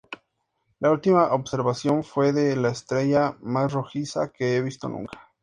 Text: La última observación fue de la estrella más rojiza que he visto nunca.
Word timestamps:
La 0.79 0.89
última 0.89 1.31
observación 1.31 2.03
fue 2.03 2.33
de 2.33 2.55
la 2.55 2.69
estrella 2.69 3.37
más 3.39 3.71
rojiza 3.71 4.29
que 4.31 4.55
he 4.57 4.61
visto 4.63 4.89
nunca. 4.89 5.31